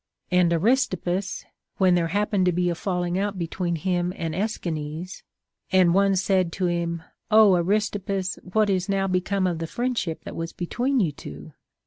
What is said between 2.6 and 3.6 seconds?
a falling out